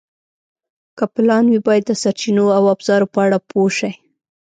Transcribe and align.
که 0.97 1.03
پلان 1.13 1.45
وي، 1.47 1.59
باید 1.67 1.83
د 1.87 1.91
سرچینو 2.01 2.45
او 2.57 2.63
ابزارو 2.73 3.11
په 3.13 3.19
اړه 3.25 3.37
پوه 3.49 3.69
شئ. 3.77 3.91